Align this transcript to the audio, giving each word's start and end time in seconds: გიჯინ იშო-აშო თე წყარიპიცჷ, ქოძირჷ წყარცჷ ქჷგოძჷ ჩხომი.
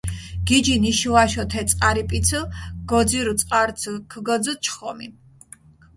გიჯინ 0.47 0.83
იშო-აშო 0.91 1.43
თე 1.51 1.61
წყარიპიცჷ, 1.69 2.39
ქოძირჷ 2.89 3.33
წყარცჷ 3.39 3.91
ქჷგოძჷ 4.11 4.53
ჩხომი. 4.63 5.07